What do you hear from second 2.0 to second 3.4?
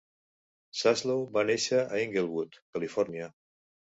Inglewood, Califòrnia.